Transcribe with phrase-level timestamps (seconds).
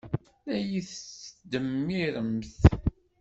[0.47, 2.55] La iyi-tettdemmiremt.